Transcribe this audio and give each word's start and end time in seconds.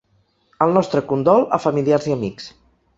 El 0.67 0.73
nostre 0.79 1.03
condol 1.13 1.47
a 1.59 1.63
familiars 1.69 2.11
i 2.13 2.19
amics. 2.19 2.53